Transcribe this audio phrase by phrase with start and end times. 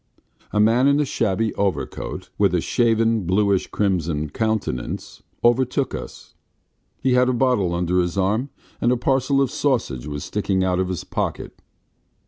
[0.51, 6.33] A man in a shabby overcoat, with a shaven, bluish crimson countenance, overtook us.
[7.03, 8.49] He had a bottle under his arm
[8.81, 11.55] and a parcel of sausage was sticking out of his pocket.